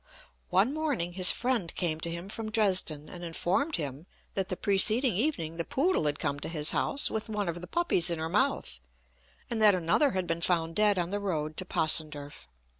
[0.49, 5.15] One morning his friend came to him from Dresden, and informed him that the preceding
[5.15, 8.27] evening the poodle had come to his house with one of the puppies in her
[8.27, 8.79] mouth,
[9.47, 12.47] and that another had been found dead on the road to Possenderf.